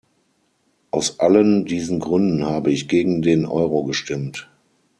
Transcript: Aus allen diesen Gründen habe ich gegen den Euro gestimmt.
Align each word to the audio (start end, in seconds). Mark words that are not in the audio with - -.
Aus 0.89 1.19
allen 1.19 1.65
diesen 1.65 1.99
Gründen 1.99 2.43
habe 2.47 2.71
ich 2.71 2.87
gegen 2.87 3.21
den 3.21 3.45
Euro 3.45 3.83
gestimmt. 3.83 4.49